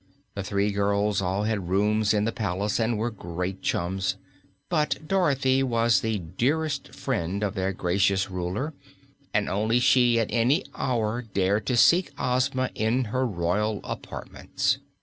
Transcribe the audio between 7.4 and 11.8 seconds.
of their gracious Ruler and only she at any hour dared to